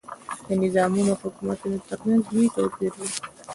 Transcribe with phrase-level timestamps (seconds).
[0.47, 3.09] د نظامونو او حکومتونو ترمنځ لوی توپیر وي.